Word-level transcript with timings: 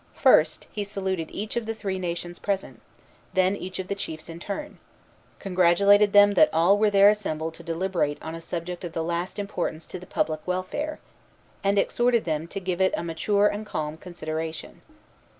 First 0.15 0.65
he 0.71 0.83
saluted 0.83 1.29
each 1.29 1.55
of 1.55 1.67
the 1.67 1.75
three 1.75 1.99
nations 1.99 2.39
present, 2.39 2.81
then 3.35 3.55
each 3.55 3.77
of 3.77 3.87
the 3.87 3.93
chiefs 3.93 4.29
in 4.29 4.39
turn, 4.39 4.79
congratulated 5.37 6.11
them 6.11 6.31
that 6.33 6.49
all 6.51 6.75
were 6.79 6.89
there 6.89 7.09
assembled 7.09 7.53
to 7.53 7.61
deliberate 7.63 8.17
on 8.19 8.33
a 8.33 8.41
subject 8.41 8.83
of 8.83 8.93
the 8.93 9.03
last 9.03 9.37
importance 9.37 9.85
to 9.85 9.99
the 9.99 10.07
public 10.07 10.39
welfare, 10.47 10.97
and 11.63 11.77
exhorted 11.77 12.25
them 12.25 12.47
to 12.47 12.59
give 12.59 12.81
it 12.81 12.95
a 12.97 13.03
mature 13.03 13.45
and 13.45 13.67
calm 13.67 13.95
consideration. 13.95 14.81